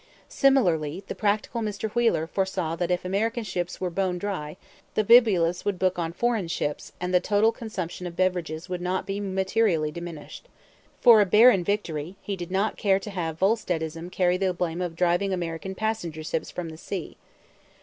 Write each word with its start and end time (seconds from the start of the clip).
Similarly 0.29 1.03
the 1.07 1.13
practical 1.13 1.61
Mr. 1.61 1.91
Wheeler 1.91 2.25
foresaw 2.25 2.75
that 2.75 2.89
if 2.89 3.05
American 3.05 3.43
ships 3.43 3.79
were 3.79 3.91
bone 3.91 4.17
dry 4.17 4.57
the 4.95 5.03
bibulous 5.03 5.63
would 5.63 5.77
book 5.77 5.99
on 5.99 6.11
foreign 6.11 6.47
ships 6.47 6.91
and 6.99 7.13
the 7.13 7.19
total 7.19 7.51
consumption 7.51 8.07
of 8.07 8.15
beverages 8.15 8.67
would 8.67 8.81
not 8.81 9.05
be 9.05 9.19
materially 9.19 9.91
diminished. 9.91 10.49
For 11.01 11.21
a 11.21 11.25
barren 11.27 11.63
victory 11.63 12.15
he 12.19 12.35
did 12.35 12.49
not 12.49 12.77
care 12.77 12.97
to 12.99 13.11
have 13.11 13.37
Volsteadism 13.37 14.09
carry 14.09 14.37
the 14.37 14.55
blame 14.55 14.81
of 14.81 14.95
driving 14.95 15.33
American 15.33 15.75
passenger 15.75 16.23
ships 16.23 16.49
from 16.49 16.69
the 16.69 16.77
sea. 16.77 17.15